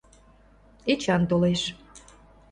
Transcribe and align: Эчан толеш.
Эчан 0.91 1.21
толеш. 1.29 1.61